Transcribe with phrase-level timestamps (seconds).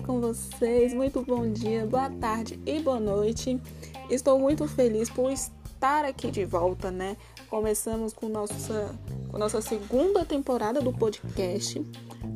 [0.00, 0.94] com vocês?
[0.94, 3.60] Muito bom dia, boa tarde e boa noite.
[4.08, 7.16] Estou muito feliz por estar aqui de volta, né?
[7.48, 8.94] Começamos com nossa,
[9.30, 11.84] com nossa segunda temporada do podcast,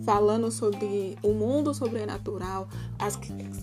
[0.04, 3.18] falando sobre o mundo sobrenatural, as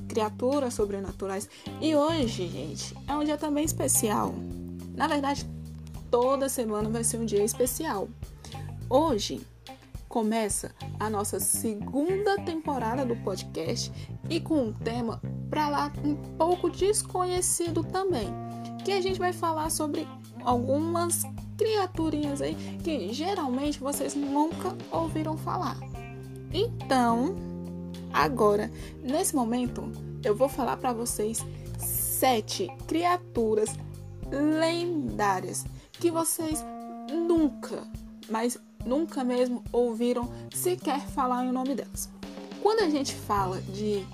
[0.07, 1.47] criaturas sobrenaturais.
[1.79, 4.33] E hoje, gente, é um dia também especial.
[4.95, 5.45] Na verdade,
[6.09, 8.07] toda semana vai ser um dia especial.
[8.90, 9.41] Hoje
[10.11, 13.89] começa a nossa segunda temporada do podcast
[14.29, 18.27] e com um tema para lá um pouco desconhecido também,
[18.84, 20.05] que a gente vai falar sobre
[20.43, 21.23] algumas
[21.57, 25.77] criaturinhas aí que geralmente vocês nunca ouviram falar.
[26.53, 27.34] Então,
[28.12, 28.70] agora,
[29.01, 29.89] nesse momento,
[30.25, 31.39] eu vou falar para vocês
[31.79, 33.70] sete criaturas
[34.29, 36.65] lendárias que vocês
[37.09, 37.87] nunca,
[38.29, 42.10] mas nunca mesmo ouviram sequer falar em nome delas.
[42.62, 44.05] Quando a gente fala de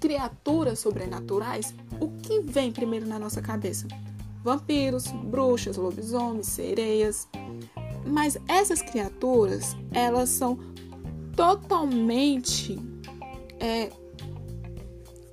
[0.00, 3.86] criaturas sobrenaturais, o que vem primeiro na nossa cabeça?
[4.42, 7.28] Vampiros, bruxas, lobisomens, sereias.
[8.06, 10.58] Mas essas criaturas, elas são
[11.36, 12.78] totalmente,
[13.58, 13.90] é,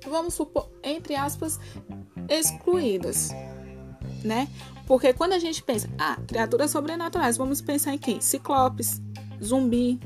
[0.06, 1.58] vamos supor, entre aspas,
[2.28, 3.30] excluídas,
[4.22, 4.48] né?
[4.88, 8.22] Porque quando a gente pensa, ah, criaturas sobrenaturais, vamos pensar em quem?
[8.22, 9.02] Ciclopes,
[9.44, 10.00] zumbi,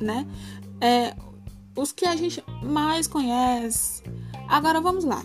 [0.00, 0.26] né?
[0.80, 1.14] É,
[1.76, 4.02] os que a gente mais conhece.
[4.48, 5.24] Agora vamos lá.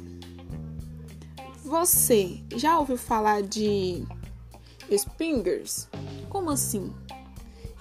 [1.65, 4.05] Você já ouviu falar de
[4.91, 5.89] Springers?
[6.29, 6.93] Como assim?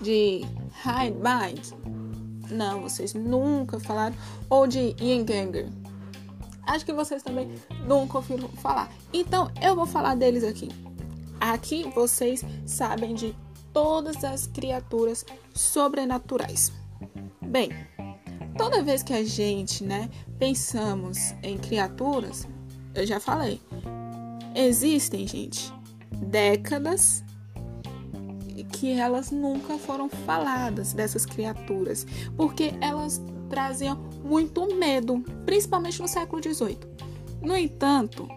[0.01, 0.47] De
[0.83, 1.61] High Mind?
[2.51, 4.17] Não, vocês nunca falaram.
[4.49, 4.95] Ou de
[5.27, 5.69] Ganger?
[6.67, 7.53] Acho que vocês também
[7.87, 8.91] nunca ouviram falar.
[9.12, 10.88] Então, eu vou falar deles aqui.
[11.41, 13.34] Aqui vocês sabem de
[13.72, 16.72] todas as criaturas sobrenaturais.
[17.41, 17.70] Bem,
[18.56, 22.47] toda vez que a gente, né, pensamos em criaturas,
[22.94, 23.60] eu já falei,
[24.54, 25.72] existem, gente,
[26.10, 27.25] décadas
[28.72, 32.06] que elas nunca foram faladas dessas criaturas,
[32.37, 36.78] porque elas traziam muito medo, principalmente no século XVIII.
[37.41, 38.28] No entanto,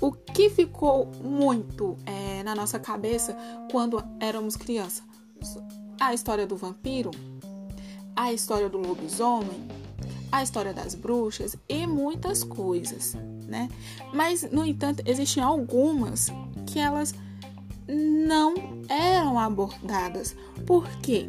[0.00, 3.36] o que ficou muito é, na nossa cabeça
[3.70, 5.02] quando éramos crianças?
[6.00, 7.10] A história do vampiro,
[8.14, 9.68] a história do lobisomem,
[10.30, 13.14] a história das bruxas e muitas coisas,
[13.46, 13.68] né?
[14.12, 16.28] Mas, no entanto, existem algumas
[16.66, 17.14] que elas
[17.88, 18.54] não
[18.88, 20.36] eram abordadas.
[20.66, 21.28] Por quê?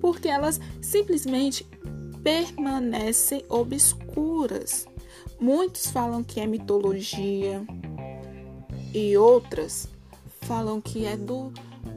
[0.00, 1.64] Porque elas simplesmente
[2.22, 4.86] permanecem obscuras.
[5.40, 7.64] Muitos falam que é mitologia,
[8.94, 9.88] e outras
[10.42, 11.52] falam que é do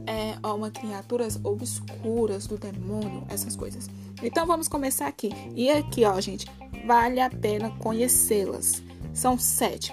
[0.06, 3.88] é uma criaturas obscuras do demônio, essas coisas.
[4.22, 5.30] Então vamos começar aqui.
[5.54, 6.46] E aqui, ó, gente,
[6.86, 8.82] vale a pena conhecê-las.
[9.12, 9.92] São sete.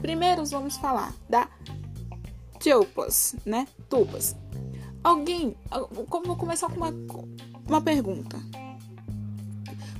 [0.00, 1.48] Primeiro vamos falar da
[2.58, 3.66] Tupas, né?
[3.88, 4.36] Tupas.
[5.02, 5.56] Alguém,
[5.90, 6.92] vou começar com uma,
[7.66, 8.38] uma pergunta.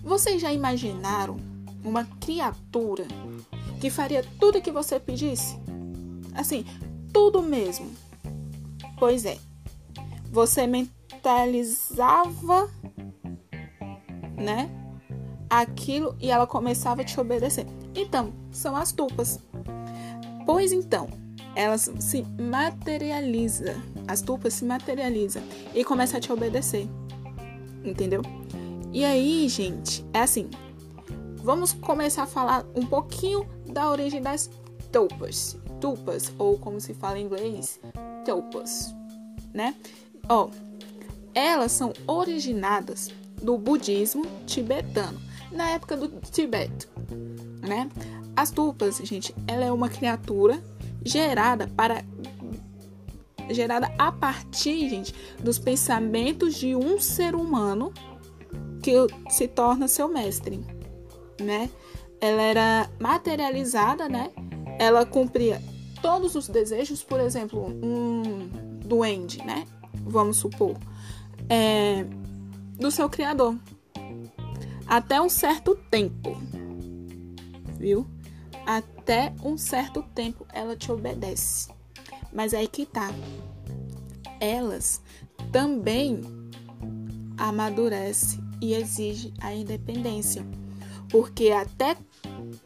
[0.03, 1.37] Vocês já imaginaram
[1.85, 3.07] uma criatura
[3.81, 5.59] que faria tudo que você pedisse?
[6.35, 6.65] Assim,
[7.17, 7.91] tudo mesmo.
[8.99, 9.39] Pois é.
[10.31, 12.21] Você mentalizava,
[14.37, 14.69] né?
[15.49, 17.65] Aquilo e ela começava a te obedecer.
[17.95, 19.41] Então, são as tupas.
[20.45, 21.09] Pois então,
[21.55, 25.43] elas se materializa, as tupas se materializam
[25.75, 26.87] e começa a te obedecer.
[27.83, 28.21] Entendeu?
[28.93, 30.51] E aí, gente, é assim.
[31.37, 34.51] Vamos começar a falar um pouquinho da origem das
[34.93, 37.81] tupas tupas, ou como se fala em inglês,
[38.25, 38.95] tupas,
[39.53, 39.75] né?
[40.29, 40.51] Ó,
[41.35, 43.11] elas são originadas
[43.43, 45.21] do budismo tibetano,
[45.53, 46.89] na época do Tibete,
[47.61, 47.89] né?
[48.35, 50.63] As tupas, gente, ela é uma criatura
[51.05, 52.05] gerada para
[53.49, 57.93] gerada a partir, gente, dos pensamentos de um ser humano
[58.83, 58.93] que
[59.31, 60.61] se torna seu mestre,
[61.41, 61.71] né?
[62.21, 64.31] Ela era materializada, né?
[64.79, 65.63] Ela cumpria
[66.03, 68.49] todos os desejos, por exemplo, um
[68.85, 69.67] duende, né?
[70.05, 70.77] Vamos supor,
[71.49, 72.05] é,
[72.79, 73.57] do seu criador.
[74.87, 76.37] Até um certo tempo,
[77.79, 78.07] viu?
[78.65, 81.69] Até um certo tempo ela te obedece.
[82.33, 83.11] Mas aí que tá.
[84.39, 85.01] Elas
[85.51, 86.21] também
[87.37, 90.47] amadurece e exige a independência.
[91.11, 91.97] Porque até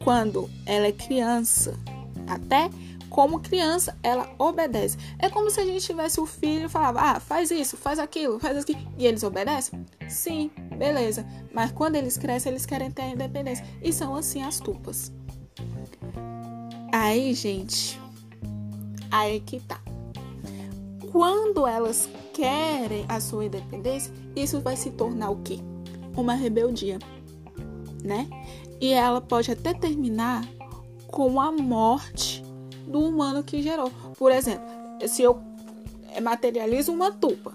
[0.02, 1.78] quando ela é criança,
[2.30, 2.70] até
[3.10, 4.96] como criança, ela obedece.
[5.18, 8.38] É como se a gente tivesse o filho e falava: "Ah, faz isso, faz aquilo,
[8.38, 9.84] faz aquilo", e eles obedecem?
[10.08, 11.26] Sim, beleza.
[11.52, 13.66] Mas quando eles crescem, eles querem ter a independência.
[13.82, 15.12] E são assim as tupas.
[16.92, 18.00] Aí, gente,
[19.10, 19.80] aí que tá.
[21.10, 25.58] Quando elas querem a sua independência, isso vai se tornar o quê?
[26.16, 26.98] Uma rebeldia,
[28.04, 28.28] né?
[28.80, 30.44] E ela pode até terminar
[31.10, 32.42] com a morte
[32.86, 33.90] do humano que gerou.
[34.16, 34.64] Por exemplo,
[35.08, 35.40] se eu
[36.22, 37.52] materializo uma tupa,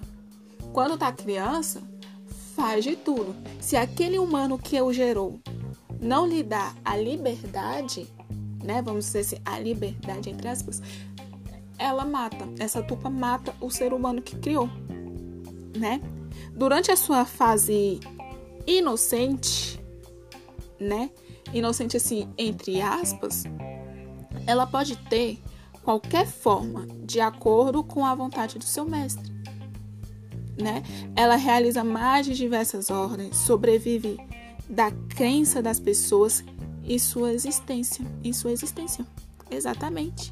[0.74, 1.82] quando tá criança,
[2.56, 3.36] faz de tudo.
[3.60, 5.40] Se aquele humano que eu gerou
[6.02, 8.08] não lhe dá a liberdade,
[8.64, 8.82] né?
[8.82, 10.82] Vamos dizer assim, a liberdade entre aspas,
[11.78, 12.48] ela mata.
[12.60, 14.70] Essa tupa mata o ser humano que criou,
[15.78, 16.02] né?
[16.52, 18.00] Durante a sua fase
[18.68, 19.80] inocente,
[20.80, 21.10] né?
[21.56, 23.46] Inocente assim, entre aspas,
[24.46, 25.42] ela pode ter
[25.82, 29.36] qualquer forma de acordo com a vontade do seu mestre
[30.62, 30.84] né?
[31.16, 34.18] Ela realiza mais de diversas ordens, sobrevive
[34.70, 36.44] da crença das pessoas
[36.84, 39.06] e sua existência, em sua existência.
[39.50, 40.32] Exatamente.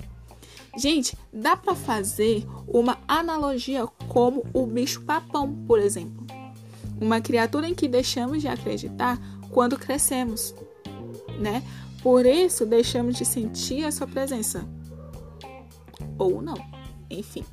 [0.75, 6.25] Gente, dá para fazer uma analogia como o bicho-papão, por exemplo.
[6.99, 9.19] Uma criatura em que deixamos de acreditar
[9.51, 10.55] quando crescemos,
[11.39, 11.63] né?
[12.01, 14.67] Por isso deixamos de sentir a sua presença.
[16.17, 16.57] Ou não.
[17.09, 17.45] Enfim.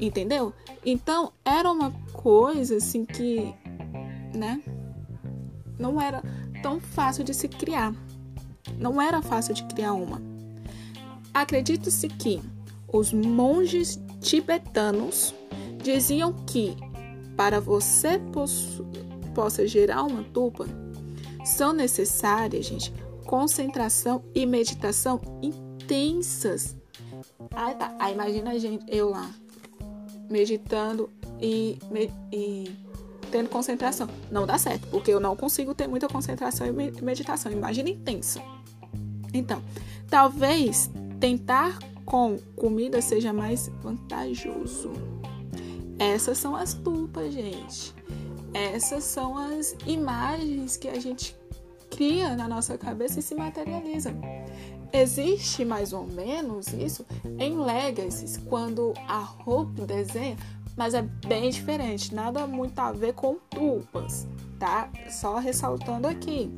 [0.00, 0.52] Entendeu?
[0.84, 3.54] Então, era uma coisa assim que,
[4.34, 4.62] né?
[5.78, 6.22] Não era
[6.62, 7.94] tão fácil de se criar.
[8.78, 10.20] Não era fácil de criar uma.
[11.32, 12.40] Acredita-se que
[12.92, 15.34] os monges tibetanos
[15.82, 16.76] diziam que
[17.36, 18.20] para você
[19.34, 20.66] possa gerar uma tupa,
[21.44, 22.92] são necessárias, gente,
[23.24, 26.76] concentração e meditação intensas.
[27.54, 27.94] Ah, tá.
[27.98, 29.30] Aí imagina a gente, eu lá,
[30.30, 31.10] meditando
[31.40, 31.78] e,
[32.32, 32.70] e
[33.30, 34.08] tendo concentração.
[34.30, 37.50] Não dá certo, porque eu não consigo ter muita concentração e meditação.
[37.50, 38.40] Imagina intensa.
[39.32, 39.62] Então,
[40.08, 44.92] talvez tentar com comida seja mais vantajoso.
[45.98, 47.94] Essas são as tupas, gente.
[48.52, 51.36] Essas são as imagens que a gente
[51.94, 54.14] cria na nossa cabeça e se materializa.
[54.92, 57.04] Existe mais ou menos isso
[57.38, 60.36] em Legacies, quando a Hope desenha,
[60.76, 64.26] mas é bem diferente, nada muito a ver com tupas,
[64.58, 64.90] tá?
[65.08, 66.50] Só ressaltando aqui.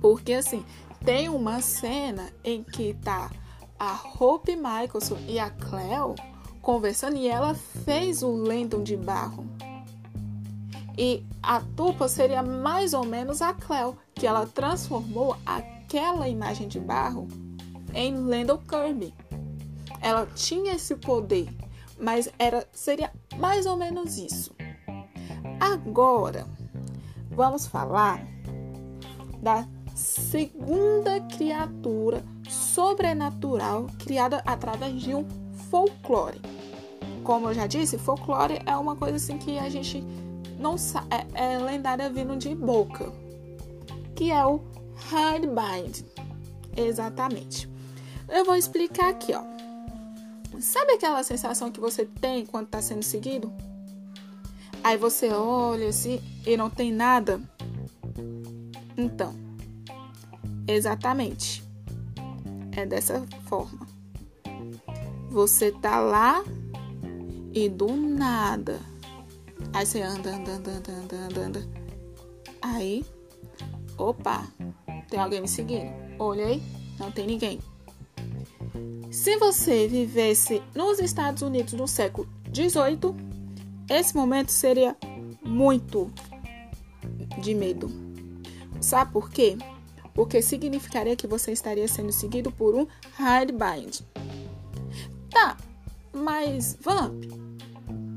[0.00, 0.64] Porque assim,
[1.04, 3.30] tem uma cena em que tá
[3.78, 6.14] a Hope Michaelson e a Cleo
[6.60, 9.46] conversando e ela fez o Lendon de barro.
[10.96, 16.78] E a tupa seria mais ou menos a Cleo, que ela transformou aquela imagem de
[16.78, 17.26] barro
[17.94, 19.14] em Lendl Kirby.
[19.98, 21.48] Ela tinha esse poder,
[21.98, 24.54] mas era seria mais ou menos isso.
[25.58, 26.46] Agora,
[27.30, 28.22] vamos falar
[29.42, 35.26] da segunda criatura sobrenatural criada através de um
[35.70, 36.42] folclore.
[37.24, 40.04] Como eu já disse, folclore é uma coisa assim que a gente
[40.58, 43.10] não sabe, é, é lendária vindo de boca,
[44.20, 44.60] que é o
[45.10, 46.04] Hardbind.
[46.76, 47.66] Exatamente.
[48.28, 49.42] Eu vou explicar aqui, ó.
[50.60, 53.50] Sabe aquela sensação que você tem quando está sendo seguido?
[54.84, 57.40] Aí você olha assim e não tem nada?
[58.94, 59.34] Então,
[60.68, 61.64] exatamente.
[62.72, 63.86] É dessa forma.
[65.30, 66.44] Você tá lá
[67.54, 68.80] e do nada.
[69.72, 71.68] Aí você anda, anda, anda, anda, anda, anda.
[72.60, 73.02] Aí,
[74.00, 74.46] opa,
[75.08, 75.92] tem alguém me seguindo?
[76.18, 76.62] Olhei,
[76.98, 77.60] não tem ninguém.
[79.10, 83.14] Se você vivesse nos Estados Unidos no século XVIII,
[83.90, 84.96] esse momento seria
[85.44, 86.10] muito
[87.42, 87.90] de medo.
[88.80, 89.58] Sabe por quê?
[90.14, 94.00] Porque significaria que você estaria sendo seguido por um hardbind.
[95.28, 95.56] Tá,
[96.12, 97.24] mas Vamp,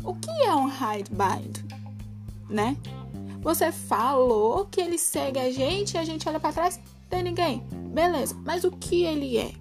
[0.03, 1.57] o que é um hardbind?
[2.49, 2.77] Né?
[3.43, 7.61] Você falou que ele segue a gente e a gente olha para trás, tem ninguém.
[7.93, 9.51] Beleza, mas o que ele é?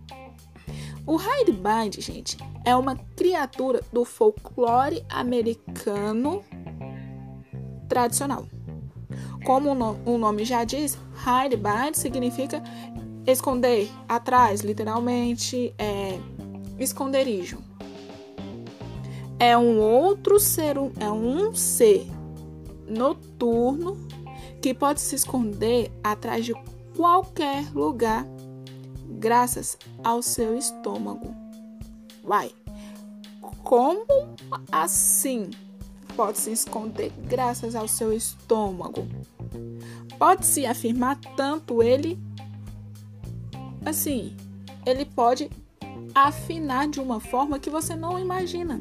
[1.05, 6.45] O Hydeband, gente, é uma criatura do folclore americano
[7.89, 8.47] tradicional.
[9.45, 9.71] Como
[10.07, 12.63] o nome já diz, Hydeband significa
[13.27, 16.21] esconder, atrás, literalmente, é
[16.79, 17.59] esconderijo.
[19.41, 22.07] É um outro ser, é um ser
[22.89, 23.32] noturno
[24.61, 26.55] que pode se esconder atrás de
[26.97, 28.27] qualquer lugar
[29.19, 31.35] graças ao seu estômago.
[32.25, 32.53] Vai.
[33.63, 34.07] Como
[34.71, 35.51] assim?
[36.13, 39.07] pode se esconder graças ao seu estômago.
[40.19, 42.19] Pode se afirmar tanto ele
[43.85, 44.37] assim,
[44.87, 45.51] ele pode
[46.15, 48.81] afinar de uma forma que você não imagina.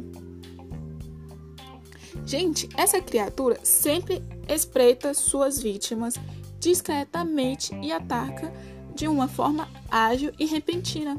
[2.25, 6.15] Gente, essa criatura sempre espreita suas vítimas
[6.59, 8.53] discretamente e ataca
[8.95, 11.15] de uma forma ágil e repentina.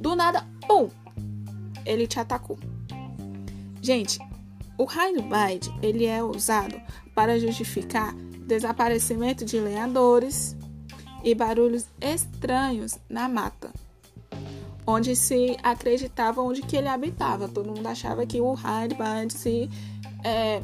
[0.00, 0.88] Do nada, pum!
[1.84, 2.58] Ele te atacou.
[3.80, 4.18] Gente,
[4.78, 6.80] o raio Bide, ele é usado
[7.14, 8.14] para justificar
[8.46, 10.56] desaparecimento de lenhadores
[11.24, 13.72] e barulhos estranhos na mata,
[14.86, 17.48] onde se acreditava onde que ele habitava.
[17.48, 19.70] Todo mundo achava que o Bide se
[20.24, 20.62] é,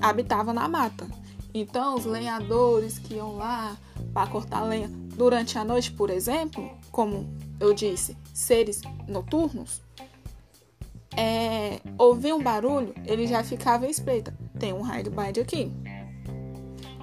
[0.00, 1.06] habitava na mata.
[1.54, 3.76] Então, os lenhadores que iam lá
[4.12, 7.28] para cortar lenha durante a noite, por exemplo, como
[7.60, 9.82] eu disse, seres noturnos,
[11.16, 14.34] é, ouvia um barulho, ele já ficava espreita.
[14.58, 15.70] Tem um de aqui.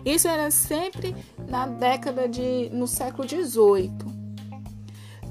[0.06, 1.16] Isso era sempre
[1.48, 2.70] na década de.
[2.72, 4.19] no século XVIII.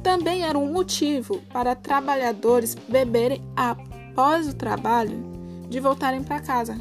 [0.02, 5.22] Também era um motivo para trabalhadores beberem após o trabalho
[5.68, 6.80] de voltarem para casa.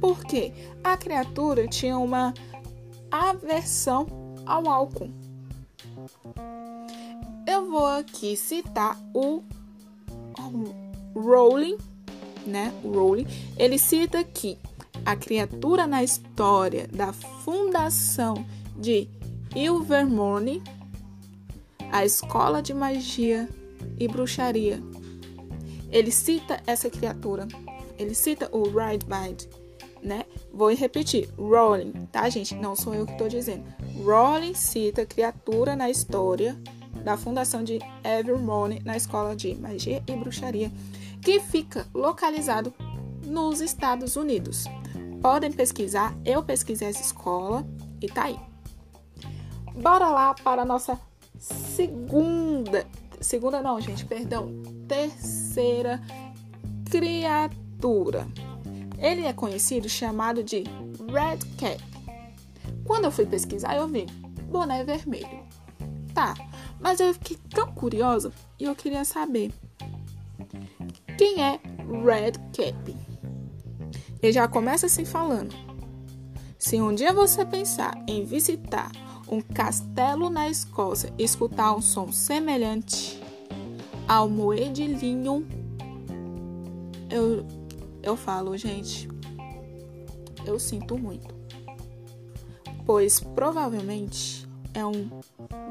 [0.00, 0.52] Porque
[0.84, 2.34] a criatura tinha uma
[3.10, 4.06] aversão
[4.44, 5.10] ao álcool.
[7.46, 9.42] Eu vou aqui citar o
[11.14, 11.78] Rowling,
[12.46, 12.72] né?
[12.84, 13.26] Rowling,
[13.56, 14.58] ele cita que
[15.04, 18.44] a criatura na história da fundação
[18.76, 19.08] de
[19.54, 20.62] Ilvermorny,
[21.92, 23.48] a escola de magia
[23.98, 24.80] e bruxaria.
[25.90, 27.46] Ele cita essa criatura.
[27.98, 29.44] Ele cita o Rightbind,
[30.02, 30.24] né?
[30.52, 31.28] Vou repetir.
[31.38, 32.54] Rowling, tá, gente?
[32.54, 33.64] Não sou eu que estou dizendo.
[34.04, 36.56] Rowling cita criatura na história
[37.04, 40.72] da fundação de Evermorning na Escola de Magia e Bruxaria,
[41.22, 42.74] que fica localizado
[43.24, 44.64] nos Estados Unidos.
[45.22, 47.66] Podem pesquisar, eu pesquisei essa escola
[48.00, 48.38] e tá aí.
[49.74, 50.98] Bora lá para a nossa
[51.38, 52.86] segunda,
[53.20, 54.50] segunda não, gente, perdão,
[54.88, 56.00] terceira
[56.90, 58.26] criatura.
[58.98, 60.64] Ele é conhecido chamado de
[61.08, 61.82] Red Cap.
[62.84, 64.06] Quando eu fui pesquisar, eu vi
[64.50, 65.44] boné vermelho.
[66.14, 66.34] Tá,
[66.80, 69.52] mas eu fiquei tão curiosa e eu queria saber
[71.18, 71.60] quem é
[72.04, 72.96] Red Cap.
[74.22, 75.54] Ele já começa assim falando.
[76.58, 78.90] Se um dia você pensar em visitar
[79.28, 83.20] um castelo na Escócia escutar um som semelhante
[84.06, 85.46] ao moer de linho,
[87.10, 87.44] eu,
[88.02, 89.08] eu falo, gente,
[90.44, 91.34] eu sinto muito.
[92.84, 95.10] Pois provavelmente é um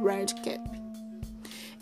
[0.03, 0.85] Red Cap.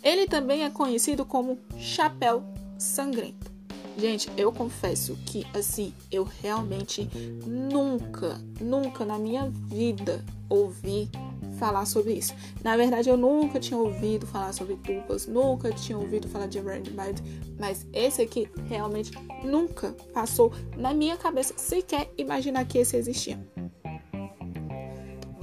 [0.02, 2.44] Ele também é conhecido como chapéu
[2.78, 3.53] sangrento.
[3.96, 7.08] Gente, eu confesso que assim, eu realmente
[7.46, 11.08] nunca, nunca na minha vida ouvi
[11.58, 12.34] falar sobre isso.
[12.62, 17.22] Na verdade, eu nunca tinha ouvido falar sobre tupas, nunca tinha ouvido falar de Randbite,
[17.58, 19.12] mas esse aqui realmente
[19.44, 23.38] nunca passou na minha cabeça sequer imaginar que esse existia.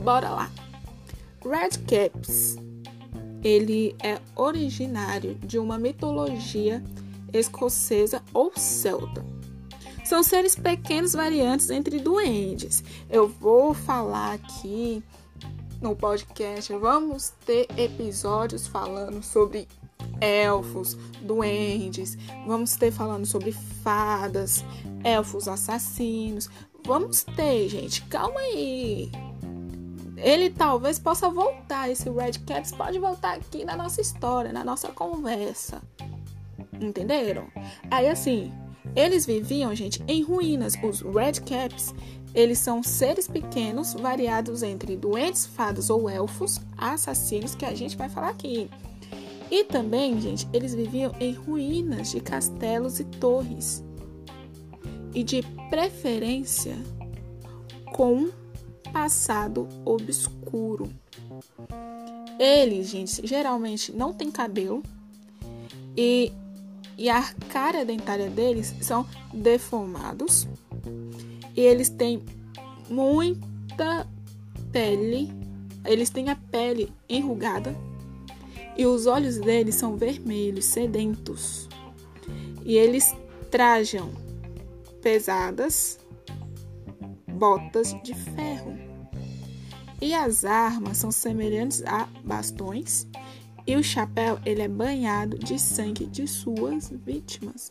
[0.03, 0.51] Bora lá.
[1.43, 2.57] Red Caps
[3.43, 6.83] ele é originário de uma mitologia
[7.33, 9.25] escocesa ou celta.
[10.03, 12.83] São seres pequenos variantes entre duendes.
[13.09, 15.03] Eu vou falar aqui
[15.81, 19.67] no podcast, vamos ter episódios falando sobre
[20.19, 24.63] elfos, duendes, vamos ter falando sobre fadas,
[25.03, 26.49] elfos assassinos.
[26.85, 29.11] Vamos ter, gente, calma aí
[30.21, 31.89] ele talvez possa voltar.
[31.89, 35.81] Esse Red Caps pode voltar aqui na nossa história, na nossa conversa.
[36.81, 37.47] Entenderam?
[37.89, 38.51] Aí assim,
[38.95, 40.73] eles viviam, gente, em ruínas.
[40.83, 41.93] Os Red Caps,
[42.33, 48.09] eles são seres pequenos, variados entre doentes, fadas ou elfos, assassinos, que a gente vai
[48.09, 48.69] falar aqui.
[49.49, 53.83] E também, gente, eles viviam em ruínas de castelos e torres.
[55.13, 56.75] E de preferência
[57.93, 58.29] com
[58.93, 60.89] passado obscuro.
[62.39, 64.81] Eles, gente, geralmente não tem cabelo
[65.95, 66.31] e,
[66.97, 70.47] e a cara dentária deles são deformados
[71.55, 72.23] e eles têm
[72.89, 74.07] muita
[74.71, 75.31] pele,
[75.85, 77.75] eles têm a pele enrugada
[78.77, 81.67] e os olhos deles são vermelhos, sedentos.
[82.63, 83.15] E eles
[83.49, 84.11] trajam
[85.01, 85.99] pesadas
[87.27, 88.77] botas de ferro.
[90.01, 93.07] E as armas são semelhantes a bastões
[93.65, 97.69] E o chapéu, ele é banhado de sangue de suas vítimas.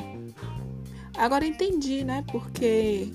[1.17, 2.25] Agora entendi, né?
[2.31, 3.13] Porque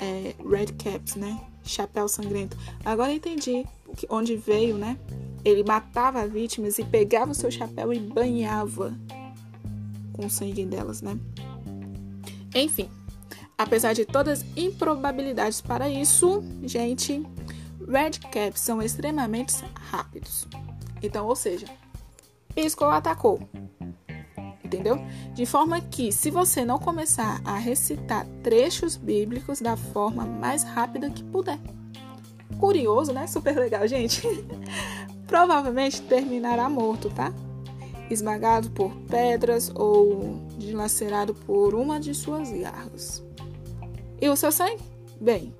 [0.00, 1.38] é, red caps, né?
[1.64, 2.56] Chapéu sangrento.
[2.84, 3.64] Agora entendi
[4.08, 4.96] onde veio, né?
[5.44, 8.96] Ele matava vítimas e pegava o seu chapéu e banhava
[10.12, 11.18] com o sangue delas, né?
[12.54, 12.88] Enfim,
[13.56, 17.22] apesar de todas as improbabilidades para isso, gente,
[17.86, 19.54] red caps são extremamente
[19.90, 20.48] rápidos.
[21.02, 21.66] Então, ou seja,
[22.54, 23.40] piscou, atacou.
[24.64, 24.98] Entendeu?
[25.32, 31.08] De forma que, se você não começar a recitar trechos bíblicos da forma mais rápida
[31.08, 31.58] que puder.
[32.60, 33.26] Curioso, né?
[33.26, 34.22] Super legal, gente.
[35.26, 37.32] Provavelmente terminará morto, tá?
[38.10, 43.22] Esmagado por pedras ou dilacerado por uma de suas garras.
[44.20, 44.82] E o seu sangue?
[45.20, 45.54] Bem,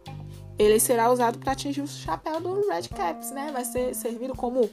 [0.59, 3.51] ele será usado para atingir o chapéu do Red Caps, né?
[3.53, 4.69] Vai ser servido como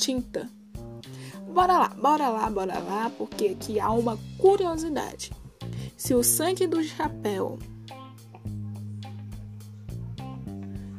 [0.00, 0.48] tinta.
[1.52, 5.30] Bora lá, bora lá, bora lá, porque aqui há uma curiosidade.
[5.96, 7.58] Se o sangue do chapéu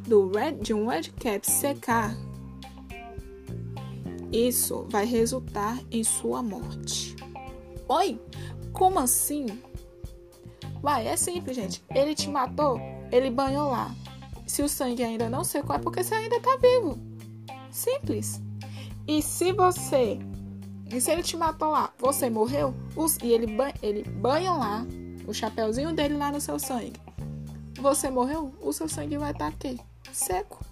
[0.08, 2.16] do red, de um red cap secar,
[4.32, 7.16] isso vai resultar em sua morte.
[7.88, 8.20] Oi?
[8.72, 9.48] Como assim?
[10.82, 11.84] Vai, é simples, gente.
[11.90, 12.80] Ele te matou,
[13.12, 13.96] ele banhou lá.
[14.46, 17.00] Se o sangue ainda não secou, é porque você ainda tá vivo.
[17.72, 18.42] Simples.
[19.08, 20.20] E se você.
[20.92, 22.74] E se ele te matou lá, você morreu?
[23.24, 24.86] e ele, banha, ele banha lá,
[25.26, 26.94] o chapéuzinho dele lá no seu sangue.
[27.80, 28.54] Você morreu?
[28.62, 29.80] O seu sangue vai estar tá aqui,
[30.12, 30.64] seco.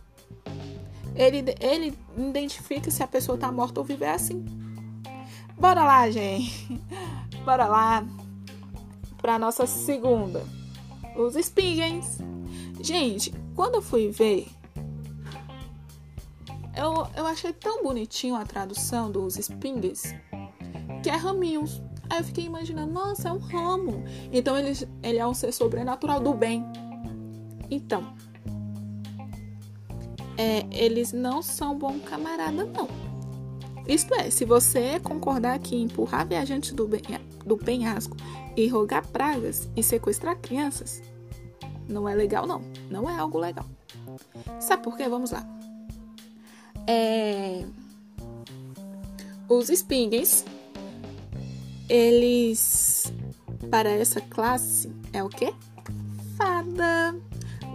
[1.15, 4.45] Ele, ele identifica se a pessoa tá morta ou viva é assim.
[5.57, 6.81] Bora lá, gente.
[7.43, 8.05] Bora lá
[9.17, 10.45] para nossa segunda.
[11.15, 12.19] Os Spingens.
[12.81, 14.47] Gente, quando eu fui ver
[16.79, 20.15] eu, eu achei tão bonitinho a tradução dos spings,
[21.03, 21.81] que é raminhos.
[22.09, 24.03] Aí eu fiquei imaginando, nossa, é um ramo.
[24.31, 24.71] Então ele,
[25.03, 26.65] ele é um ser sobrenatural do bem.
[27.69, 28.13] Então,
[30.37, 32.87] é, eles não são bom camarada, não.
[33.85, 37.01] Isto é, se você concordar que empurrar viajantes do, ben,
[37.45, 38.15] do penhasco
[38.55, 41.01] e rogar pragas e sequestrar crianças,
[41.89, 42.61] não é legal, não.
[42.89, 43.65] Não é algo legal.
[44.59, 45.09] Sabe por quê?
[45.09, 45.58] Vamos lá.
[46.91, 47.65] É...
[49.47, 50.43] Os Spingens,
[51.87, 53.13] eles,
[53.69, 55.53] para essa classe, é o quê?
[56.35, 57.15] Fada.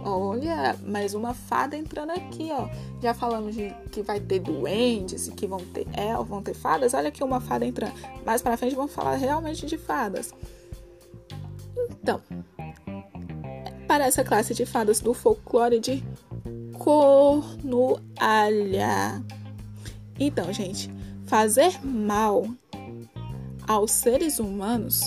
[0.03, 2.67] Olha, mais uma fada entrando aqui, ó.
[3.01, 6.93] Já falamos de que vai ter duendes que vão ter elfos, vão ter fadas.
[6.93, 7.93] Olha aqui uma fada entrando.
[8.25, 10.33] Mais para frente vamos falar realmente de fadas.
[12.01, 12.21] Então,
[13.87, 16.03] para essa classe de fadas do folclore de
[16.77, 18.01] cornualha.
[20.19, 20.89] Então, gente,
[21.25, 22.47] fazer mal
[23.67, 25.01] aos seres humanos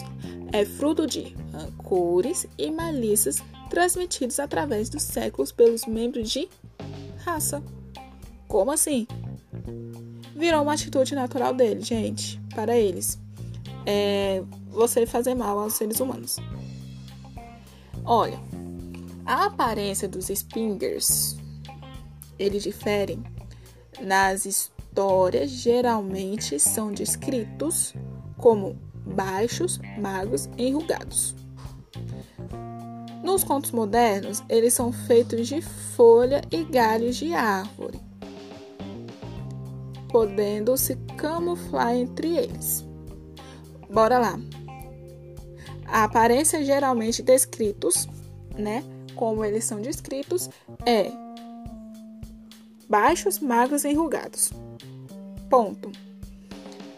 [0.53, 6.49] é fruto de rancores e malícias transmitidos através dos séculos pelos membros de
[7.25, 7.63] raça.
[8.47, 9.07] Como assim?
[10.35, 13.19] Virou uma atitude natural deles, gente, para eles.
[13.85, 16.37] É você fazer mal aos seres humanos.
[18.05, 18.39] Olha,
[19.27, 21.38] a aparência dos Spingers
[22.39, 23.23] eles diferem
[24.01, 27.95] nas histórias, geralmente são descritos
[28.37, 31.35] como baixos, magros, enrugados.
[33.23, 38.01] Nos contos modernos, eles são feitos de folha e galhos de árvore,
[40.09, 42.87] podendo se camuflar entre eles.
[43.91, 44.39] Bora lá.
[45.87, 48.07] A aparência geralmente descritos,
[48.57, 50.49] né, como eles são descritos,
[50.87, 51.11] é
[52.89, 54.51] baixos, magros e enrugados.
[55.51, 55.91] Ponto.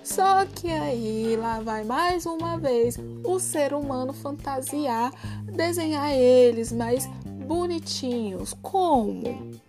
[0.03, 5.13] Só que aí lá vai mais uma vez o ser humano fantasiar,
[5.45, 7.07] desenhar eles mais
[7.47, 9.61] bonitinhos, como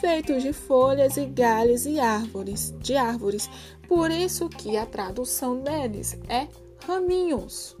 [0.00, 3.50] feitos de folhas e galhos e árvores, de árvores.
[3.88, 6.46] Por isso que a tradução deles é
[6.86, 7.76] raminhos,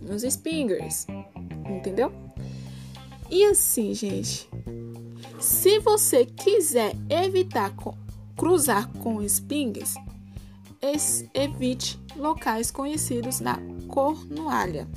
[0.00, 1.06] nos spingers,
[1.68, 2.12] entendeu?
[3.30, 4.48] E assim, gente,
[5.42, 7.74] se você quiser evitar
[8.36, 9.94] cruzar com espingues,
[11.34, 14.88] evite locais conhecidos na Cornualha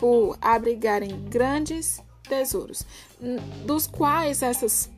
[0.00, 2.84] por abrigarem grandes tesouros,
[3.66, 4.90] dos quais essas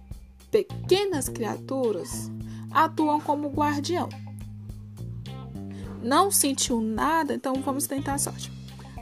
[0.53, 2.31] pequenas criaturas
[2.71, 4.09] atuam como guardião.
[6.01, 8.53] Não sentiu nada, então vamos tentar a sorte.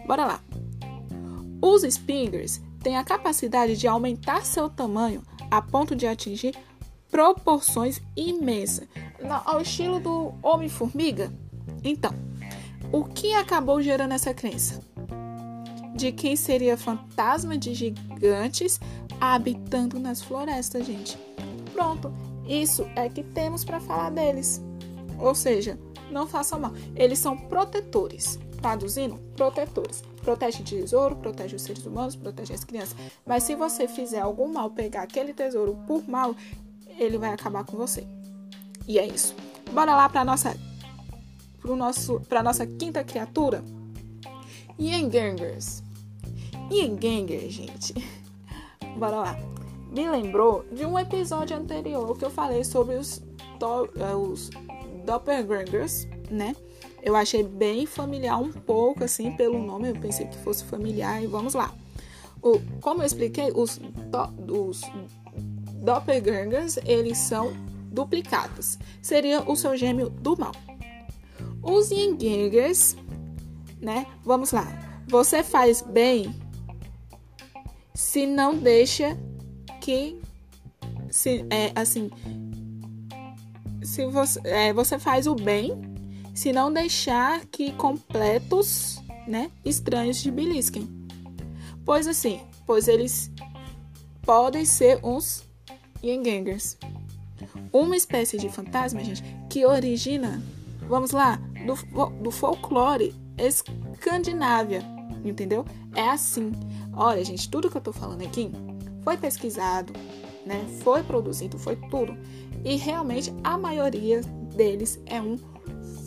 [0.07, 0.41] Bora lá.
[1.61, 6.55] Os Spingers tem a capacidade de aumentar seu tamanho a ponto de atingir
[7.11, 8.89] proporções imensas,
[9.45, 11.33] ao estilo do Homem-Formiga.
[11.85, 12.13] Então,
[12.91, 14.81] o que acabou gerando essa crença?
[15.95, 18.81] De quem seria fantasma de gigantes
[19.21, 21.19] habitando nas florestas, gente.
[21.73, 22.13] Pronto,
[22.49, 24.63] isso é que temos para falar deles.
[25.19, 25.79] Ou seja,
[26.11, 26.73] não façam mal.
[26.97, 28.39] Eles são protetores.
[28.61, 30.03] Traduzindo, protetores.
[30.23, 32.97] Protege tesouro, protege os seres humanos, protege as crianças.
[33.27, 36.35] Mas se você fizer algum mal, pegar aquele tesouro por mal,
[36.99, 38.07] ele vai acabar com você.
[38.87, 39.35] E é isso.
[39.73, 40.57] Bora lá para nossa
[41.61, 43.65] pro nosso para nossa quinta criatura.
[44.81, 45.83] Yangangers.
[46.71, 47.95] Yanganger, gente.
[48.97, 49.39] Bora lá.
[49.91, 53.19] Me lembrou de um episódio anterior que eu falei sobre os,
[53.59, 54.49] do, eh, os
[55.05, 56.57] Doppelgangers, né?
[57.03, 59.89] Eu achei bem familiar um pouco, assim, pelo nome.
[59.89, 61.75] Eu pensei que fosse familiar e vamos lá.
[62.41, 64.83] O, como eu expliquei, os, do, os
[65.83, 67.53] Doppelgangers, eles são
[67.91, 68.79] duplicados.
[69.03, 70.53] Seria o seu gêmeo do mal.
[71.63, 72.97] Os Yingangers,
[73.81, 74.07] né?
[74.25, 74.67] Vamos lá.
[75.09, 76.35] Você faz bem
[77.95, 79.19] se não deixa
[79.81, 80.21] que
[81.11, 82.11] se é assim
[83.83, 85.92] se você, é, você faz o bem
[86.35, 90.89] se não deixar que completos, né, estranhos te belisquem.
[91.85, 93.31] Pois assim, pois eles
[94.23, 95.45] podem ser uns
[96.03, 96.77] Yengangers.
[97.73, 100.43] Uma espécie de fantasma, gente, que origina,
[100.89, 104.83] vamos lá, do, do folclore escandinávia,
[105.25, 105.65] entendeu?
[105.95, 106.53] É assim.
[106.93, 108.51] Olha, gente, tudo que eu tô falando aqui
[109.03, 109.93] foi pesquisado,
[110.47, 110.65] né?
[110.83, 112.17] Foi produzido, foi tudo.
[112.65, 114.21] E realmente a maioria
[114.55, 115.37] deles é um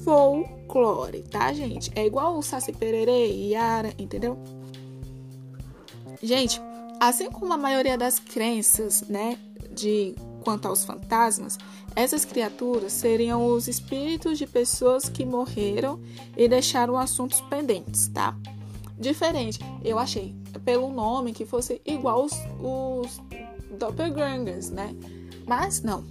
[0.06, 1.92] folclore, tá, gente?
[1.96, 4.38] É igual o Saci Pererê e Yara, entendeu?
[6.22, 6.62] Gente,
[7.00, 9.38] assim como a maioria das crenças, né,
[9.72, 11.58] de quanto aos fantasmas,
[11.96, 16.00] essas criaturas seriam os espíritos de pessoas que morreram
[16.38, 18.38] e deixaram assuntos pendentes, tá?
[18.98, 23.20] Diferente, eu achei pelo nome que fosse igual os, os
[23.78, 24.96] doppelgangers, né?
[25.46, 26.06] Mas não.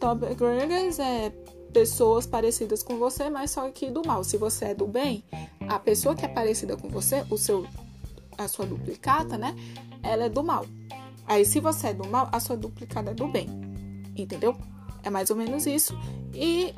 [0.00, 1.32] Doppelgangers é
[1.76, 4.24] pessoas parecidas com você, mas só que do mal.
[4.24, 5.22] Se você é do bem,
[5.68, 7.66] a pessoa que é parecida com você, o seu
[8.38, 9.54] a sua duplicata, né?
[10.02, 10.64] Ela é do mal.
[11.26, 13.46] Aí se você é do mal, a sua duplicata é do bem.
[14.16, 14.56] Entendeu?
[15.02, 15.92] É mais ou menos isso.
[16.32, 16.72] E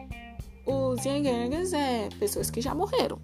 [0.66, 3.20] os Yangangers é pessoas que já morreram.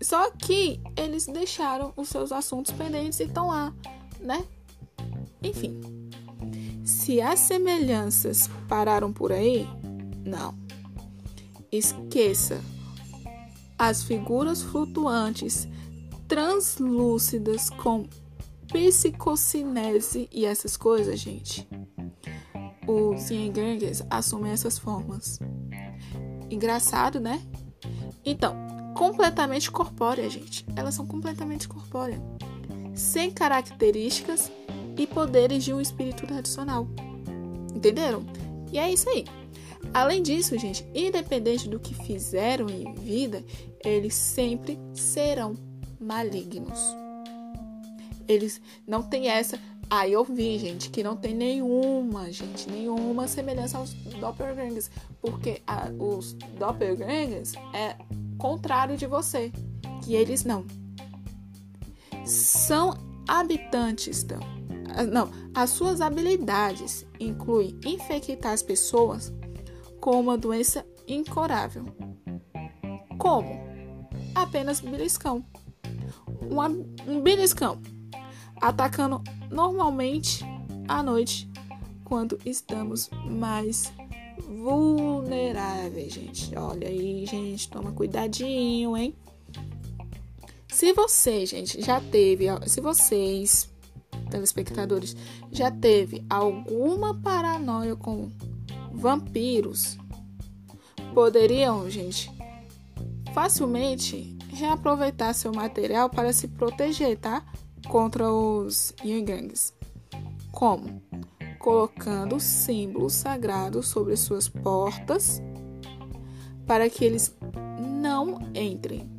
[0.00, 3.70] Só que eles deixaram os seus assuntos pendentes e estão lá,
[4.18, 4.46] né?
[5.42, 5.93] Enfim.
[6.84, 9.66] Se as semelhanças pararam por aí,
[10.24, 10.54] não.
[11.72, 12.60] Esqueça.
[13.78, 15.66] As figuras flutuantes,
[16.28, 18.06] translúcidas com
[18.70, 21.66] psicocinese e essas coisas, gente.
[22.86, 25.38] Os Yangangers assumem essas formas.
[26.50, 27.42] Engraçado, né?
[28.24, 28.54] Então,
[28.94, 30.66] completamente corpórea, gente.
[30.76, 32.20] Elas são completamente corpóreas,
[32.94, 34.52] sem características
[34.96, 36.86] e poderes de um espírito tradicional.
[37.74, 38.24] Entenderam?
[38.72, 39.24] E é isso aí.
[39.92, 43.44] Além disso, gente, independente do que fizeram em vida,
[43.84, 45.54] eles sempre serão
[46.00, 46.80] malignos.
[48.26, 49.58] Eles não têm essa.
[49.90, 55.60] Aí ah, eu vi, gente, que não tem nenhuma, gente, nenhuma semelhança aos doppelgangers, porque
[55.66, 57.96] a, os doppelgangers é
[58.38, 59.52] contrário de você,
[60.02, 60.64] que eles não.
[62.24, 62.94] São
[63.28, 64.53] habitantes, então.
[65.10, 69.32] Não, as suas habilidades incluem infectar as pessoas
[70.00, 71.84] com uma doença incurável.
[73.18, 73.60] Como?
[74.34, 75.44] Apenas beliscão.
[76.42, 77.80] Um, um beliscão
[78.60, 80.44] atacando normalmente
[80.88, 81.50] à noite
[82.04, 83.92] quando estamos mais
[84.46, 86.56] vulneráveis, gente.
[86.56, 89.14] Olha aí, gente, toma cuidadinho, hein?
[90.68, 93.70] Se você, gente, já teve, se vocês,
[94.34, 95.16] telespectadores,
[95.50, 98.30] já teve alguma paranoia com
[98.92, 99.96] vampiros,
[101.14, 102.30] poderiam, gente,
[103.32, 107.44] facilmente reaproveitar seu material para se proteger, tá?
[107.88, 109.72] Contra os Yangangs.
[110.50, 111.02] Como?
[111.64, 115.40] colocando símbolos sagrados sobre suas portas
[116.66, 117.34] para que eles
[117.80, 119.10] não entrem.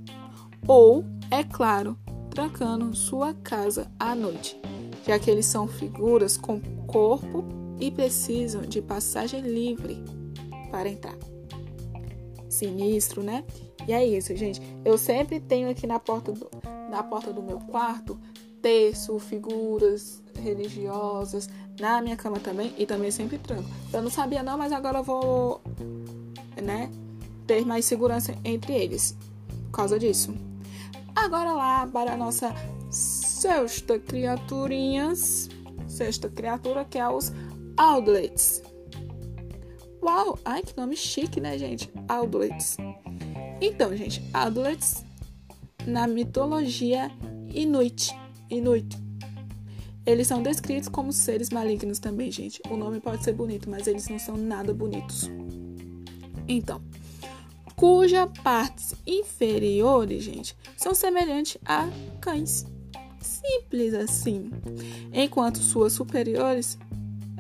[0.67, 1.97] Ou, é claro,
[2.29, 4.61] trancando sua casa à noite,
[5.05, 7.43] já que eles são figuras com corpo
[7.79, 10.03] e precisam de passagem livre
[10.71, 11.15] para entrar.
[12.49, 13.43] Sinistro, né?
[13.87, 14.61] E é isso, gente.
[14.83, 16.49] Eu sempre tenho aqui na porta do,
[16.89, 18.19] na porta do meu quarto
[18.61, 21.47] terço, figuras religiosas
[21.79, 23.69] na minha cama também e também sempre tranco.
[23.93, 25.61] Eu não sabia não, mas agora eu vou,
[26.63, 26.89] né,
[27.45, 29.15] ter mais segurança entre eles
[29.65, 30.33] por causa disso.
[31.15, 32.53] Agora lá para a nossa
[33.45, 35.49] sexta criaturinhas,
[35.87, 37.31] sexta criatura que é os
[37.77, 38.63] outlets.
[40.01, 41.91] Uau, ai que nome chique, né, gente?
[42.07, 42.77] Outlets.
[43.61, 45.05] Então, gente, outlets
[45.85, 47.11] na mitologia
[47.53, 48.15] Inuit.
[48.49, 48.97] Inuit.
[50.07, 52.59] Eles são descritos como seres malignos também, gente.
[52.67, 55.29] O nome pode ser bonito, mas eles não são nada bonitos.
[56.47, 56.81] Então,
[57.75, 61.87] cuja partes inferiores, gente, são semelhantes a
[62.19, 62.65] cães.
[63.45, 64.49] Simples assim.
[65.13, 66.77] Enquanto suas superiores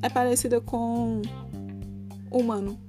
[0.01, 1.21] é parecida com
[2.31, 2.79] humano,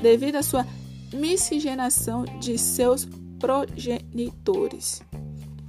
[0.00, 0.66] devido à sua
[1.12, 3.06] miscigenação de seus
[3.38, 5.02] progenitores.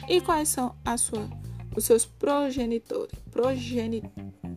[0.08, 1.30] E quais são a sua,
[1.76, 3.14] os seus progenitores?
[3.30, 4.04] Progeni,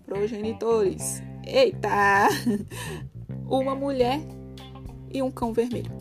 [0.06, 1.22] progenitores.
[1.46, 2.28] Eita!
[3.46, 4.20] Uma mulher
[5.12, 5.92] e um cão vermelho.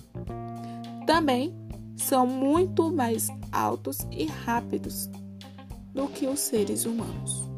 [1.05, 1.53] Também
[1.97, 5.09] são muito mais altos e rápidos
[5.93, 7.53] do que os seres humanos.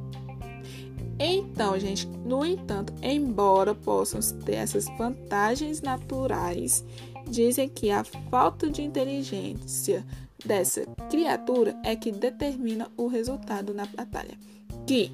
[1.17, 6.83] Então, gente, no entanto, embora possam ter essas vantagens naturais
[7.27, 10.05] dizem que a falta de inteligência
[10.45, 14.37] dessa criatura é que determina o resultado na batalha.
[14.85, 15.11] Que,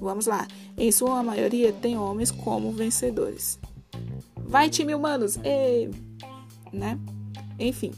[0.00, 3.60] vamos lá, em sua maioria tem homens como vencedores.
[4.36, 5.36] Vai, time humanos!
[5.44, 5.90] E,
[6.72, 6.98] né?
[7.58, 7.92] Enfim.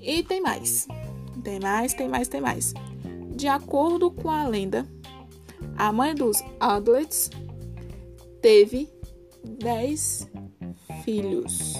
[0.00, 0.88] E tem mais.
[1.42, 2.74] Tem mais, tem mais, tem mais.
[3.34, 4.86] De acordo com a lenda,
[5.76, 7.30] a mãe dos Adlets
[8.42, 8.88] teve
[9.44, 10.28] 10
[11.04, 11.74] filhos,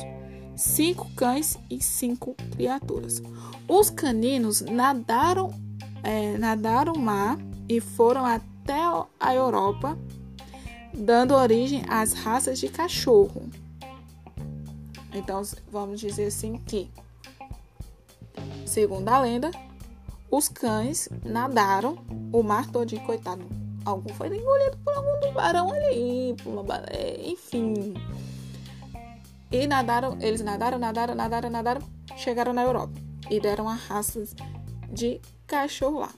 [0.56, 3.22] cinco cães e cinco criaturas.
[3.68, 5.52] Os caninos nadaram,
[6.02, 8.80] é, nadaram mar e foram até
[9.18, 9.98] a Europa,
[10.92, 13.48] dando origem às raças de cachorro.
[15.12, 16.90] Então, vamos dizer assim que,
[18.70, 19.50] segundo a lenda,
[20.30, 21.98] os cães nadaram
[22.32, 23.44] o mar todinho, coitado.
[23.84, 27.94] Algum foi engolido por algum tubarão ali, por uma baleia, enfim.
[29.50, 31.82] E nadaram, eles nadaram, nadaram, nadaram, nadaram,
[32.16, 32.92] chegaram na Europa
[33.28, 34.34] e deram a raças
[34.88, 36.10] de cachorro lá.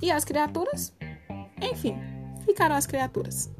[0.00, 0.92] E as criaturas?
[1.60, 1.96] Enfim,
[2.46, 3.50] ficaram as criaturas.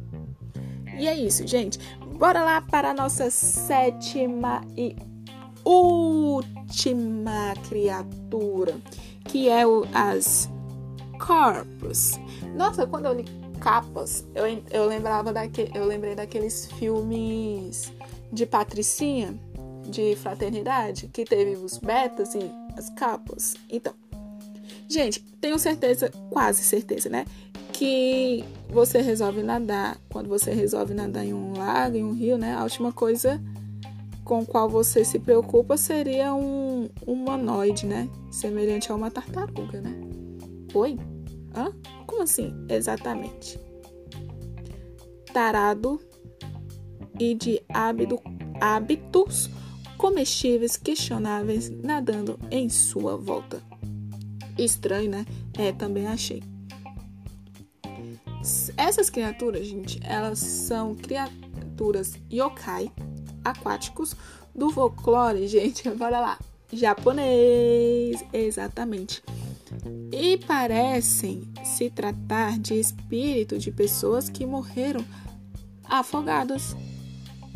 [0.98, 1.79] E é isso, gente.
[2.18, 4.96] Bora lá para a nossa sétima e
[5.68, 8.76] última criatura,
[9.24, 10.48] que é o, as
[11.18, 12.12] corpos.
[12.55, 13.24] Nossa, quando eu li
[13.61, 17.92] capas, eu, eu lembrava daquele, eu lembrei daqueles filmes
[18.33, 19.35] de Patricinha,
[19.88, 23.55] de fraternidade, que teve os betas e as capas.
[23.68, 23.94] Então,
[24.88, 27.24] gente, tenho certeza, quase certeza, né?
[27.72, 29.98] Que você resolve nadar.
[30.09, 32.55] Quando você resolve nadar em um lago, em um rio, né?
[32.55, 33.40] A última coisa
[34.27, 38.11] com qual você se preocupa seria um humanoide, né?
[38.29, 39.95] Semelhante a uma tartaruga, né?
[40.75, 40.99] Oi?
[41.55, 41.73] Hã?
[42.05, 42.53] Como assim?
[42.69, 43.59] Exatamente.
[45.33, 46.01] Tarado
[47.21, 48.21] e de hábito,
[48.61, 49.49] hábitos
[49.97, 53.62] comestíveis questionáveis nadando em sua volta.
[54.59, 55.25] Estranho, né?
[55.57, 56.43] É, também achei.
[58.77, 62.91] Essas criaturas, gente, elas são criaturas yokai
[63.51, 64.15] aquáticos
[64.55, 65.89] do folclore, gente.
[65.97, 66.39] Bora lá.
[66.73, 69.23] Japonês, exatamente.
[70.13, 75.05] E parecem se tratar de espírito de pessoas que morreram
[75.85, 76.75] afogadas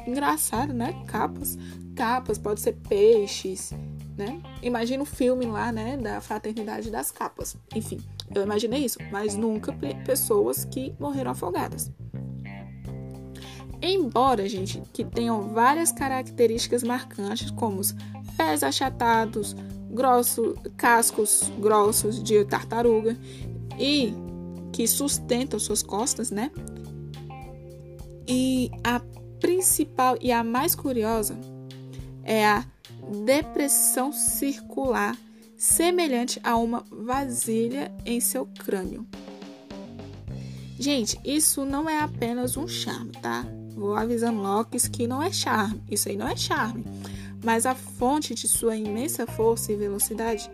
[0.06, 1.02] engraçado, né?
[1.06, 1.58] Capas.
[1.94, 3.72] Capas, pode ser peixes,
[4.16, 4.40] né?
[4.62, 5.96] Imagina o filme lá, né?
[5.96, 7.56] Da Fraternidade das Capas.
[7.74, 8.00] Enfim,
[8.34, 9.72] eu imaginei isso, mas nunca
[10.04, 11.90] pessoas que morreram afogadas.
[13.82, 17.94] Embora, gente, que tenham várias características marcantes, como os
[18.36, 19.56] pés achatados,
[19.90, 23.16] grossos, cascos grossos de tartaruga
[23.78, 24.12] e
[24.72, 26.50] que sustentam suas costas, né?
[28.28, 29.00] E a
[29.40, 31.38] principal e a mais curiosa
[32.22, 32.64] é a
[33.24, 35.16] depressão circular,
[35.56, 39.06] semelhante a uma vasilha em seu crânio.
[40.78, 43.44] Gente, isso não é apenas um charme, tá?
[43.80, 45.82] Vou avisando Locke que não é charme.
[45.90, 46.84] Isso aí não é charme.
[47.42, 50.50] Mas a fonte de sua imensa força e velocidade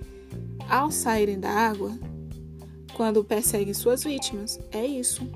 [0.69, 1.91] ao saírem da água,
[2.95, 5.29] quando perseguem suas vítimas, é isso.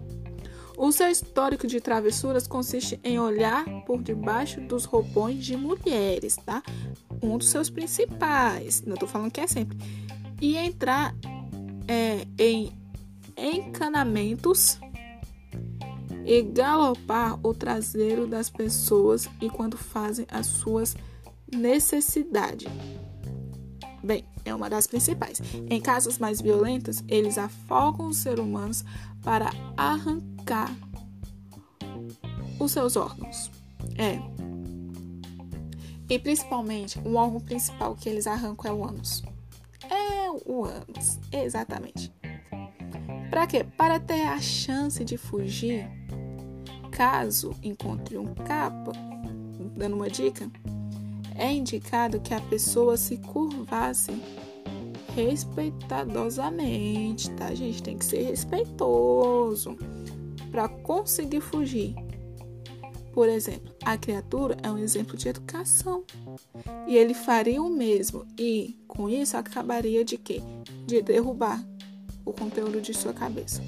[0.78, 6.62] O seu histórico de travessuras consiste em olhar por debaixo dos roupões de mulheres, tá?
[7.20, 9.76] Um dos seus principais, não tô falando que é sempre.
[10.40, 11.12] E entrar
[11.88, 12.72] é, em
[13.36, 14.78] encanamentos
[16.24, 20.96] e galopar o traseiro das pessoas enquanto fazem as suas
[21.52, 22.68] necessidades.
[24.02, 25.40] Bem, é uma das principais.
[25.68, 28.84] Em casos mais violentos, eles afogam os seres humanos
[29.22, 30.74] para arrancar
[32.58, 33.50] os seus órgãos.
[33.96, 34.18] É.
[36.08, 39.22] E principalmente, o órgão principal que eles arrancam é o ânus.
[39.88, 42.12] É o ânus, exatamente.
[43.30, 43.64] Para quê?
[43.76, 45.88] Para ter a chance de fugir,
[47.00, 48.92] caso encontre um capa,
[49.74, 50.50] dando uma dica,
[51.34, 54.12] é indicado que a pessoa se curvasse
[55.14, 57.82] respeitadosamente, tá, gente?
[57.82, 59.78] Tem que ser respeitoso
[60.50, 61.94] para conseguir fugir.
[63.14, 66.04] Por exemplo, a criatura é um exemplo de educação.
[66.86, 70.42] E ele faria o mesmo e com isso acabaria de quê?
[70.86, 71.66] De derrubar
[72.26, 73.62] o conteúdo de sua cabeça.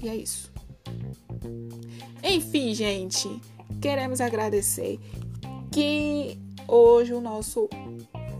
[0.00, 0.52] E é isso.
[2.22, 3.28] Enfim, gente,
[3.80, 5.00] queremos agradecer
[5.70, 7.68] que hoje o nosso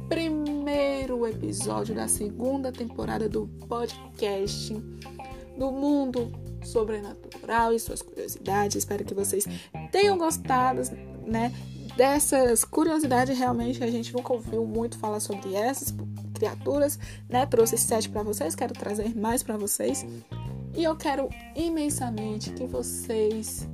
[0.09, 4.73] primeiro episódio da segunda temporada do podcast
[5.59, 6.31] do mundo
[6.62, 8.77] sobrenatural e suas curiosidades.
[8.77, 9.47] Espero que vocês
[9.90, 10.83] tenham gostado,
[11.27, 11.53] né?
[11.97, 15.92] Dessas curiosidades, realmente a gente nunca ouviu muito falar sobre essas
[16.35, 17.45] criaturas, né?
[17.47, 20.07] Trouxe sete para vocês, quero trazer mais para vocês.
[20.75, 23.68] E eu quero imensamente que vocês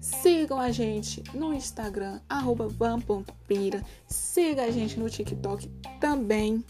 [0.00, 2.20] Sigam a gente no Instagram,
[2.70, 3.84] van.pira.
[4.06, 5.68] Siga a gente no TikTok
[6.00, 6.64] também,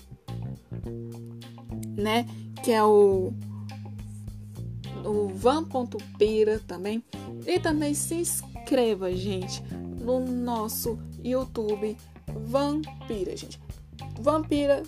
[1.96, 2.26] né?
[2.62, 3.32] Que é o,
[5.04, 7.02] o van.pira também.
[7.46, 9.62] E também se inscreva, gente,
[10.00, 11.96] no nosso YouTube
[12.46, 13.60] Vampira, gente.
[14.20, 14.82] Vampira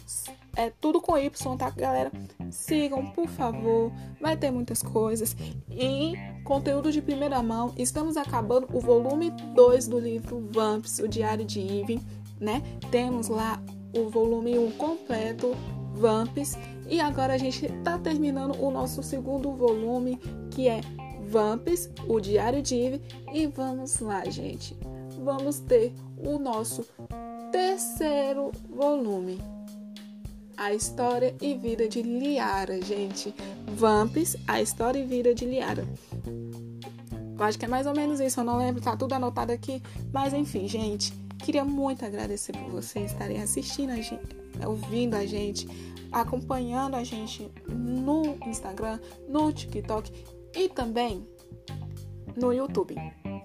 [0.57, 2.11] é tudo com Y, tá, galera?
[2.51, 3.93] Sigam, por favor.
[4.21, 5.37] Vai ter muitas coisas.
[5.71, 7.73] E conteúdo de primeira mão.
[7.77, 12.01] Estamos acabando o volume 2 do livro Vamps, o Diário de Ivy,
[12.41, 12.63] né?
[12.91, 13.63] Temos lá
[13.97, 15.57] o volume 1 um completo,
[15.95, 16.59] Vamps.
[16.89, 20.17] E agora a gente tá terminando o nosso segundo volume,
[20.51, 20.81] que é
[21.29, 23.03] Vamps, o Diário de Ivy.
[23.33, 24.77] E vamos lá, gente.
[25.23, 26.85] Vamos ter o nosso
[27.53, 29.39] terceiro volume.
[30.61, 33.35] A História e Vida de Liara, gente.
[33.67, 35.89] Vamps, A História e Vida de Liara.
[37.39, 39.83] Eu acho que é mais ou menos isso, eu não lembro, tá tudo anotado aqui.
[40.13, 45.67] Mas enfim, gente, queria muito agradecer por vocês estarem assistindo a gente, ouvindo a gente,
[46.13, 50.13] acompanhando a gente no Instagram, no TikTok
[50.55, 51.27] e também
[52.37, 52.97] no YouTube.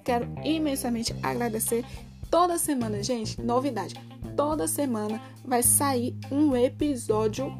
[0.03, 1.85] Quero imensamente agradecer
[2.29, 3.95] toda semana, gente, novidade
[4.35, 7.51] toda semana vai sair um episódio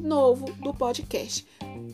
[0.00, 1.46] novo do podcast.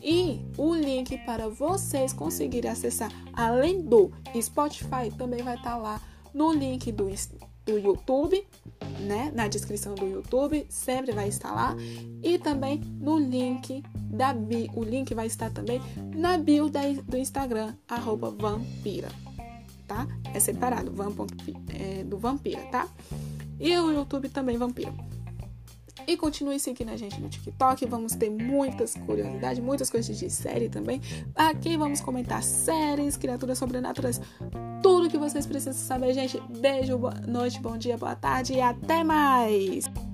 [0.03, 6.01] E o link para vocês conseguirem acessar, além do Spotify, também vai estar tá lá
[6.33, 7.09] no link do,
[7.65, 8.45] do YouTube,
[8.99, 9.31] né?
[9.33, 11.75] Na descrição do YouTube, sempre vai estar lá.
[12.23, 14.71] E também no link da bio.
[14.75, 15.81] O link vai estar também
[16.15, 17.73] na bio da, do Instagram,
[18.37, 19.09] vampira.
[19.87, 20.05] Tá?
[20.33, 21.13] É separado, van,
[21.73, 22.87] é, do vampira, tá?
[23.59, 24.93] E o YouTube também Vampiro.
[26.05, 27.85] E continue seguindo a gente no TikTok.
[27.85, 31.01] Vamos ter muitas curiosidades, muitas coisas de série também.
[31.35, 34.21] Aqui vamos comentar séries, criaturas sobrenaturais,
[34.81, 36.41] tudo que vocês precisam saber, gente.
[36.59, 40.06] Beijo, boa noite, bom dia, boa tarde e até mais!